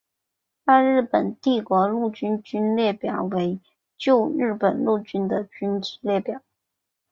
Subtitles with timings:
[0.65, 3.59] 大日本帝国陆军军列表为
[3.99, 6.41] 旧日本陆军的军之列表。